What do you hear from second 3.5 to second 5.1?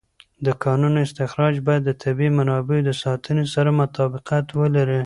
سره مطابقت ولري.